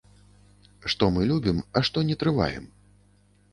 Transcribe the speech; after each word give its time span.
Што 0.93 1.09
мы 1.17 1.27
любім, 1.33 1.61
а 1.77 1.85
што 1.91 1.97
не 2.09 2.19
трываем? 2.25 2.69